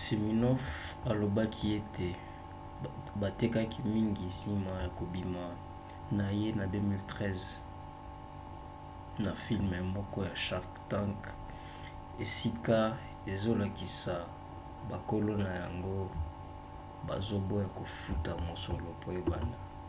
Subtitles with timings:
[0.00, 0.64] siminoff
[1.10, 2.08] alobaki ete
[3.20, 5.44] batekaki mingi nsima ya kobima
[6.16, 7.50] na ye na 2013
[9.24, 11.18] na filme moko ya shark tank
[12.24, 12.78] esika
[13.32, 14.14] ezolakisa
[14.90, 15.94] bakolo na yango
[17.06, 19.58] bazoboya kofuta mosolo po ebanda